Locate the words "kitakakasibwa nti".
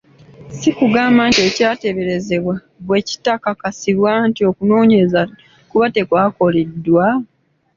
3.07-4.41